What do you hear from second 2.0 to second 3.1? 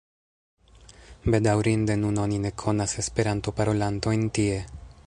nun oni ne konas